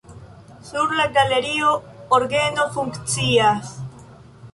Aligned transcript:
Sur 0.69 0.87
la 0.99 1.03
galerio 1.17 1.69
orgeno 2.17 2.65
funkcias. 2.79 3.75